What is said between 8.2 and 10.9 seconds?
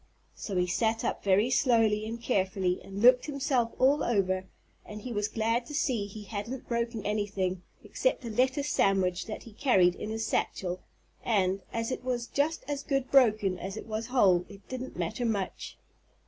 a lettuce sandwich that he carried in his satchel